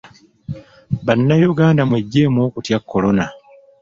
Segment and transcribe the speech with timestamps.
[1.05, 3.25] Bannayuganda mweggyemu okutya Kolona.